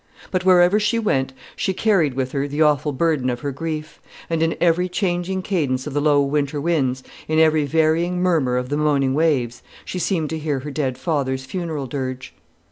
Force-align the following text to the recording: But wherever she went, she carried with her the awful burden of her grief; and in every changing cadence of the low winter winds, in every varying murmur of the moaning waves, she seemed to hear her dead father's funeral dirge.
But 0.31 0.43
wherever 0.43 0.79
she 0.79 0.97
went, 0.97 1.31
she 1.55 1.75
carried 1.75 2.15
with 2.15 2.31
her 2.31 2.47
the 2.47 2.63
awful 2.63 2.91
burden 2.91 3.29
of 3.29 3.41
her 3.41 3.51
grief; 3.51 4.01
and 4.31 4.41
in 4.41 4.57
every 4.59 4.89
changing 4.89 5.43
cadence 5.43 5.85
of 5.85 5.93
the 5.93 6.01
low 6.01 6.23
winter 6.23 6.59
winds, 6.59 7.03
in 7.27 7.37
every 7.37 7.65
varying 7.67 8.17
murmur 8.19 8.57
of 8.57 8.69
the 8.69 8.77
moaning 8.77 9.13
waves, 9.13 9.61
she 9.85 9.99
seemed 9.99 10.31
to 10.31 10.39
hear 10.39 10.61
her 10.61 10.71
dead 10.71 10.97
father's 10.97 11.45
funeral 11.45 11.85
dirge. 11.85 12.33